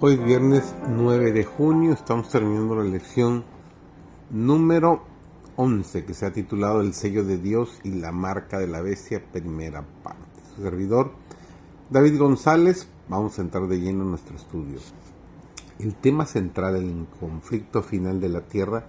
Hoy 0.00 0.16
viernes 0.16 0.76
9 0.88 1.32
de 1.32 1.42
junio 1.42 1.92
estamos 1.92 2.28
terminando 2.28 2.76
la 2.76 2.84
lección 2.84 3.42
número 4.30 5.02
11 5.56 6.04
que 6.04 6.14
se 6.14 6.24
ha 6.24 6.32
titulado 6.32 6.82
El 6.82 6.94
sello 6.94 7.24
de 7.24 7.36
Dios 7.36 7.80
y 7.82 7.90
la 7.90 8.12
marca 8.12 8.60
de 8.60 8.68
la 8.68 8.80
bestia, 8.80 9.20
primera 9.32 9.84
parte. 10.04 10.22
Su 10.54 10.62
servidor 10.62 11.10
David 11.90 12.16
González, 12.16 12.86
vamos 13.08 13.36
a 13.36 13.42
entrar 13.42 13.66
de 13.66 13.80
lleno 13.80 14.04
en 14.04 14.10
nuestro 14.10 14.36
estudio. 14.36 14.78
El 15.80 15.96
tema 15.96 16.26
central 16.26 16.76
en 16.76 17.00
el 17.00 17.06
conflicto 17.18 17.82
final 17.82 18.20
de 18.20 18.28
la 18.28 18.42
tierra 18.42 18.86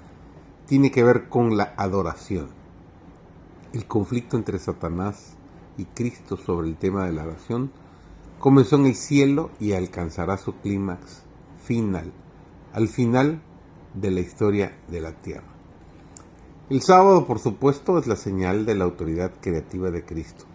tiene 0.67 0.91
que 0.91 1.03
ver 1.03 1.27
con 1.27 1.57
la 1.57 1.73
adoración. 1.75 2.49
El 3.73 3.88
conflicto 3.88 4.38
entre 4.38 4.59
Satanás 4.59 5.33
y 5.75 5.85
Cristo 5.85 6.38
sobre 6.38 6.67
el 6.67 6.75
tema 6.75 7.07
de 7.07 7.13
la 7.13 7.23
oración 7.23 7.71
comenzó 8.39 8.77
en 8.77 8.85
el 8.85 8.95
cielo 8.95 9.52
y 9.59 9.73
alcanzará 9.73 10.38
su 10.38 10.53
clímax 10.53 11.23
final, 11.61 12.13
al 12.73 12.88
final 12.88 13.41
de 13.93 14.11
la 14.11 14.21
historia 14.21 14.77
de 14.88 15.02
la 15.02 15.11
tierra. 15.11 15.47
El 16.70 16.81
sábado, 16.81 17.25
por 17.27 17.39
supuesto, 17.39 17.99
es 17.99 18.07
la 18.07 18.16
señal 18.16 18.66
de 18.66 18.75
la 18.75 18.85
autoridad 18.85 19.33
creativa 19.41 19.91
de 19.91 20.05
Cristo. 20.05 20.45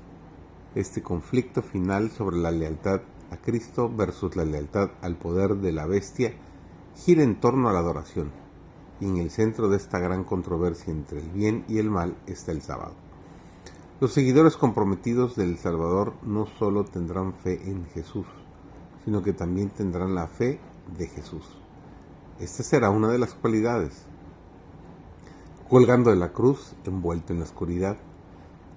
Este 0.74 1.02
conflicto 1.02 1.60
final 1.60 2.10
sobre 2.10 2.38
la 2.38 2.50
lealtad 2.50 3.02
a 3.30 3.36
Cristo 3.36 3.90
versus 3.94 4.34
la 4.34 4.44
lealtad 4.44 4.90
al 5.02 5.16
poder 5.16 5.56
de 5.56 5.72
la 5.72 5.86
bestia 5.86 6.32
gira 6.96 7.22
en 7.22 7.38
torno 7.38 7.68
a 7.68 7.72
la 7.72 7.80
adoración, 7.80 8.30
y 9.00 9.06
en 9.06 9.18
el 9.18 9.30
centro 9.30 9.68
de 9.68 9.76
esta 9.76 9.98
gran 9.98 10.24
controversia 10.24 10.92
entre 10.92 11.20
el 11.20 11.28
bien 11.30 11.64
y 11.68 11.78
el 11.78 11.90
mal 11.90 12.16
está 12.26 12.52
el 12.52 12.62
sábado. 12.62 12.94
Los 14.00 14.12
seguidores 14.12 14.56
comprometidos 14.56 15.36
del 15.36 15.56
Salvador 15.56 16.14
no 16.24 16.46
solo 16.58 16.84
tendrán 16.84 17.32
fe 17.32 17.70
en 17.70 17.86
Jesús, 17.94 18.26
sino 19.04 19.22
que 19.22 19.32
también 19.32 19.70
tendrán 19.70 20.16
la 20.16 20.26
fe 20.26 20.58
de 20.98 21.06
Jesús. 21.06 21.44
Esta 22.40 22.64
será 22.64 22.90
una 22.90 23.06
de 23.08 23.20
las 23.20 23.34
cualidades. 23.34 24.06
Colgando 25.68 26.10
de 26.10 26.16
la 26.16 26.32
cruz, 26.32 26.74
envuelto 26.84 27.32
en 27.32 27.38
la 27.38 27.44
oscuridad, 27.44 27.96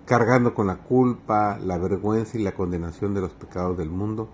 cargando 0.05 0.53
con 0.53 0.67
la 0.67 0.83
culpa, 0.83 1.57
la 1.57 1.79
vergüenza 1.79 2.37
y 2.37 2.43
la 2.43 2.53
condenación 2.53 3.15
de 3.15 3.21
los 3.21 3.33
pecados 3.33 3.75
del 3.75 3.89
mundo, 3.89 4.29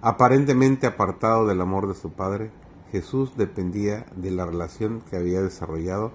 aparentemente 0.00 0.86
apartado 0.86 1.46
del 1.46 1.60
amor 1.60 1.88
de 1.88 1.94
su 1.94 2.10
Padre, 2.10 2.50
Jesús 2.90 3.36
dependía 3.36 4.06
de 4.16 4.30
la 4.30 4.46
relación 4.46 5.02
que 5.02 5.16
había 5.16 5.42
desarrollado 5.42 6.10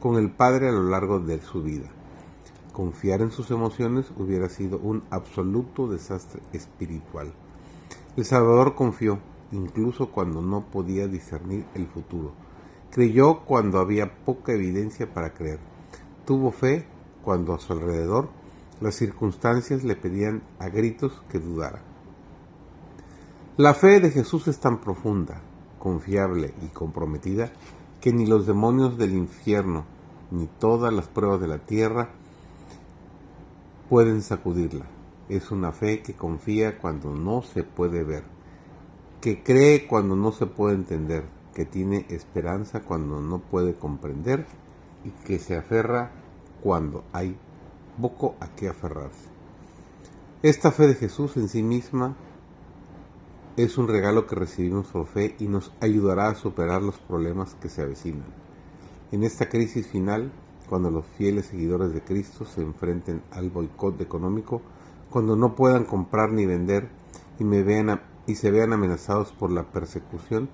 con 0.00 0.16
el 0.16 0.30
Padre 0.30 0.70
a 0.70 0.72
lo 0.72 0.84
largo 0.84 1.20
de 1.20 1.38
su 1.42 1.62
vida. 1.62 1.90
Confiar 2.78 3.22
en 3.22 3.32
sus 3.32 3.50
emociones 3.50 4.06
hubiera 4.16 4.48
sido 4.48 4.78
un 4.78 5.02
absoluto 5.10 5.88
desastre 5.88 6.40
espiritual. 6.52 7.32
El 8.16 8.24
Salvador 8.24 8.76
confió 8.76 9.18
incluso 9.50 10.12
cuando 10.12 10.42
no 10.42 10.70
podía 10.70 11.08
discernir 11.08 11.66
el 11.74 11.88
futuro. 11.88 12.34
Creyó 12.92 13.40
cuando 13.40 13.80
había 13.80 14.24
poca 14.24 14.52
evidencia 14.52 15.12
para 15.12 15.34
creer. 15.34 15.58
Tuvo 16.24 16.52
fe 16.52 16.86
cuando 17.24 17.52
a 17.52 17.58
su 17.58 17.72
alrededor 17.72 18.28
las 18.80 18.94
circunstancias 18.94 19.82
le 19.82 19.96
pedían 19.96 20.44
a 20.60 20.68
gritos 20.68 21.20
que 21.32 21.40
dudara. 21.40 21.82
La 23.56 23.74
fe 23.74 23.98
de 23.98 24.12
Jesús 24.12 24.46
es 24.46 24.60
tan 24.60 24.80
profunda, 24.80 25.40
confiable 25.80 26.54
y 26.62 26.68
comprometida 26.68 27.50
que 28.00 28.12
ni 28.12 28.24
los 28.24 28.46
demonios 28.46 28.96
del 28.98 29.14
infierno, 29.14 29.84
ni 30.30 30.46
todas 30.46 30.92
las 30.92 31.08
pruebas 31.08 31.40
de 31.40 31.48
la 31.48 31.58
tierra, 31.58 32.10
pueden 33.88 34.22
sacudirla. 34.22 34.86
Es 35.28 35.50
una 35.50 35.72
fe 35.72 36.02
que 36.02 36.14
confía 36.14 36.78
cuando 36.78 37.14
no 37.14 37.42
se 37.42 37.64
puede 37.64 38.04
ver, 38.04 38.24
que 39.20 39.42
cree 39.42 39.86
cuando 39.86 40.16
no 40.16 40.32
se 40.32 40.46
puede 40.46 40.74
entender, 40.74 41.24
que 41.54 41.64
tiene 41.64 42.06
esperanza 42.08 42.80
cuando 42.80 43.20
no 43.20 43.40
puede 43.40 43.74
comprender 43.74 44.46
y 45.04 45.10
que 45.26 45.38
se 45.38 45.56
aferra 45.56 46.10
cuando 46.62 47.04
hay 47.12 47.36
poco 48.00 48.36
a 48.40 48.48
qué 48.54 48.68
aferrarse. 48.68 49.28
Esta 50.42 50.70
fe 50.70 50.86
de 50.86 50.94
Jesús 50.94 51.36
en 51.36 51.48
sí 51.48 51.62
misma 51.62 52.16
es 53.56 53.76
un 53.76 53.88
regalo 53.88 54.26
que 54.26 54.36
recibimos 54.36 54.86
por 54.86 55.06
fe 55.06 55.34
y 55.40 55.48
nos 55.48 55.72
ayudará 55.80 56.28
a 56.28 56.36
superar 56.36 56.80
los 56.80 56.98
problemas 56.98 57.54
que 57.54 57.68
se 57.68 57.82
avecinan. 57.82 58.26
En 59.10 59.24
esta 59.24 59.48
crisis 59.48 59.88
final 59.88 60.30
cuando 60.68 60.90
los 60.90 61.06
fieles 61.16 61.46
seguidores 61.46 61.92
de 61.92 62.02
Cristo 62.02 62.44
se 62.44 62.62
enfrenten 62.62 63.22
al 63.30 63.50
boicot 63.50 64.00
económico, 64.00 64.62
cuando 65.10 65.36
no 65.36 65.54
puedan 65.54 65.84
comprar 65.84 66.32
ni 66.32 66.46
vender 66.46 66.90
y, 67.38 67.44
y 68.30 68.34
se 68.34 68.50
vean 68.50 68.72
amenazados 68.72 69.32
por 69.32 69.50
la 69.50 69.64
persecución, 69.64 70.48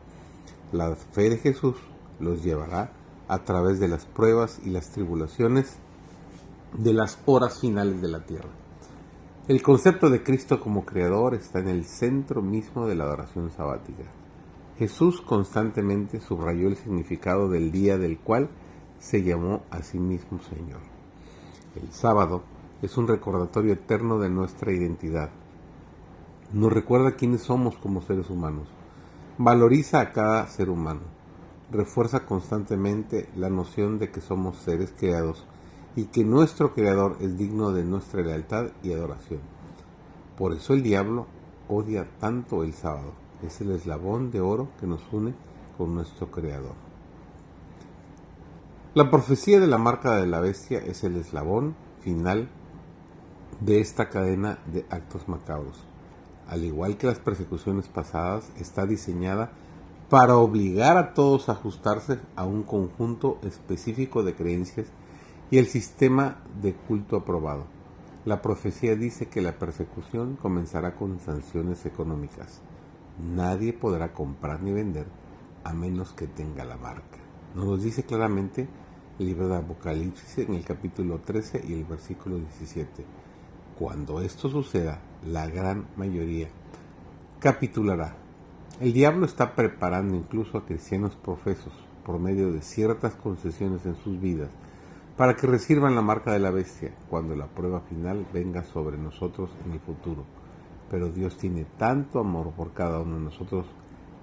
la 0.73 0.95
fe 0.95 1.31
de 1.31 1.39
Jesús 1.39 1.77
los 2.21 2.43
llevará 2.43 2.93
a 3.29 3.45
través 3.45 3.81
de 3.81 3.89
las 3.89 4.05
pruebas 4.07 4.61
y 4.65 4.71
las 4.71 4.91
tribulaciones 4.91 5.77
de 6.77 6.93
las 6.93 7.19
horas 7.27 7.61
finales 7.61 8.01
de 8.01 8.09
la 8.09 8.25
tierra. 8.25 8.51
El 9.47 9.63
concepto 9.63 10.11
de 10.11 10.23
Cristo 10.23 10.61
como 10.61 10.85
creador 10.85 11.35
está 11.35 11.59
en 11.59 11.69
el 11.69 11.85
centro 11.85 12.43
mismo 12.43 12.87
de 12.87 12.95
la 12.95 13.05
adoración 13.05 13.51
sabática. 13.51 14.05
Jesús 14.79 15.21
constantemente 15.21 16.21
subrayó 16.21 16.69
el 16.69 16.77
significado 16.77 17.49
del 17.49 17.71
día 17.71 17.99
del 17.99 18.19
cual 18.19 18.49
se 18.99 19.23
llamó 19.23 19.63
a 19.71 19.83
sí 19.83 19.99
mismo 19.99 20.41
Señor. 20.43 20.81
El 21.81 21.91
sábado 21.93 22.43
es 22.83 22.97
un 22.97 23.09
recordatorio 23.09 23.73
eterno 23.73 24.19
de 24.19 24.29
nuestra 24.29 24.73
identidad. 24.73 25.31
Nos 26.53 26.73
recuerda 26.73 27.17
quiénes 27.17 27.43
somos 27.43 27.77
como 27.77 28.03
seres 28.03 28.31
humanos. 28.31 28.69
Valoriza 29.39 30.01
a 30.01 30.13
cada 30.13 30.47
ser 30.47 30.71
humano. 30.71 31.01
Refuerza 31.73 32.27
constantemente 32.27 33.29
la 33.35 33.51
noción 33.51 33.99
de 33.99 34.11
que 34.11 34.21
somos 34.21 34.59
seres 34.59 34.95
creados 34.97 35.47
y 35.97 36.05
que 36.07 36.25
nuestro 36.25 36.75
Creador 36.75 37.17
es 37.21 37.39
digno 37.39 37.73
de 37.73 37.85
nuestra 37.85 38.23
lealtad 38.23 38.67
y 38.83 38.93
adoración. 38.93 39.41
Por 40.37 40.53
eso 40.53 40.75
el 40.75 40.83
diablo 40.83 41.27
odia 41.69 42.09
tanto 42.21 42.63
el 42.63 42.75
sábado. 42.75 43.13
Es 43.43 43.61
el 43.61 43.73
eslabón 43.73 44.31
de 44.31 44.41
oro 44.41 44.69
que 44.79 44.87
nos 44.87 45.01
une 45.13 45.35
con 45.77 45.95
nuestro 45.95 46.31
Creador. 46.31 46.84
La 48.95 49.11
profecía 49.11 49.59
de 49.59 49.67
la 49.67 49.77
marca 49.77 50.15
de 50.15 50.27
la 50.29 50.39
bestia 50.39 50.79
es 50.79 51.03
el 51.03 51.17
eslabón 51.17 51.75
final 51.99 52.49
de 53.59 53.81
esta 53.81 54.09
cadena 54.09 54.61
de 54.67 54.87
actos 54.89 55.29
macabros. 55.29 55.85
Al 56.47 56.63
igual 56.63 56.97
que 56.97 57.09
las 57.09 57.19
persecuciones 57.19 57.89
pasadas, 57.89 58.53
está 58.57 58.87
diseñada 58.87 59.51
para 60.09 60.37
obligar 60.37 60.97
a 60.97 61.13
todos 61.13 61.49
a 61.49 61.53
ajustarse 61.55 62.21
a 62.37 62.45
un 62.45 62.63
conjunto 62.63 63.41
específico 63.43 64.23
de 64.23 64.37
creencias 64.37 64.87
y 65.51 65.59
el 65.59 65.67
sistema 65.67 66.37
de 66.63 66.75
culto 66.75 67.17
aprobado. 67.17 67.65
La 68.25 68.43
profecía 68.43 68.95
dice 68.95 69.27
que 69.27 69.43
la 69.43 69.59
persecución 69.59 70.37
comenzará 70.37 70.95
con 70.95 71.19
sanciones 71.19 71.85
económicas. 71.85 72.61
Nadie 73.19 73.73
podrá 73.73 74.13
comprar 74.13 74.63
ni 74.63 74.71
vender 74.71 75.07
a 75.65 75.73
menos 75.73 76.13
que 76.13 76.29
tenga 76.29 76.65
la 76.65 76.77
marca. 76.77 77.19
Nos 77.57 77.83
dice 77.83 78.05
claramente 78.05 78.69
libro 79.19 79.49
de 79.49 79.57
Apocalipsis 79.57 80.39
en 80.39 80.55
el 80.55 80.65
capítulo 80.65 81.21
13 81.21 81.65
y 81.69 81.75
el 81.75 81.85
versículo 81.85 82.37
17. 82.37 83.05
Cuando 83.79 84.21
esto 84.21 84.49
suceda, 84.49 85.01
la 85.25 85.47
gran 85.47 85.87
mayoría 85.97 86.49
capitulará. 87.39 88.17
El 88.81 88.93
diablo 88.93 89.25
está 89.27 89.55
preparando 89.55 90.17
incluso 90.17 90.59
a 90.59 90.67
cristianos 90.67 91.15
profesos 91.15 91.73
por 92.05 92.19
medio 92.19 92.51
de 92.51 92.61
ciertas 92.61 93.15
concesiones 93.15 93.87
en 93.87 93.95
sus 93.95 94.21
vidas 94.21 94.51
para 95.17 95.37
que 95.37 95.47
reciban 95.47 95.95
la 95.95 96.03
marca 96.03 96.33
de 96.33 96.41
la 96.41 96.51
bestia 96.51 96.93
cuando 97.09 97.37
la 97.37 97.47
prueba 97.47 97.83
final 97.83 98.27
venga 98.33 98.65
sobre 98.65 98.99
nosotros 98.99 99.51
en 99.65 99.73
el 99.73 99.81
futuro. 99.81 100.25
Pero 100.91 101.09
Dios 101.09 101.37
tiene 101.37 101.67
tanto 101.79 102.19
amor 102.19 102.51
por 102.51 102.73
cada 102.73 102.99
uno 102.99 103.15
de 103.15 103.25
nosotros 103.27 103.67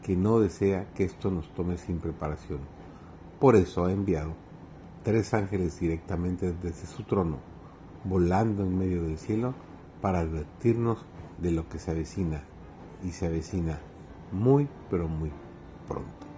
que 0.04 0.18
no 0.18 0.42
desea 0.42 0.92
que 0.94 1.06
esto 1.06 1.32
nos 1.32 1.48
tome 1.54 1.78
sin 1.78 2.00
preparación. 2.00 2.60
Por 3.40 3.56
eso 3.56 3.86
ha 3.86 3.92
enviado 3.94 4.34
tres 5.04 5.34
ángeles 5.34 5.80
directamente 5.80 6.54
desde 6.54 6.86
su 6.88 7.04
trono, 7.04 7.38
volando 8.04 8.64
en 8.64 8.78
medio 8.78 9.04
del 9.04 9.18
cielo 9.18 9.54
para 10.02 10.20
advertirnos 10.20 11.06
de 11.40 11.52
lo 11.52 11.68
que 11.70 11.80
se 11.80 11.92
avecina 11.92 12.44
y 13.04 13.12
se 13.12 13.26
avecina 13.26 13.80
muy 14.32 14.68
pero 14.90 15.08
muy 15.08 15.32
pronto. 15.88 16.31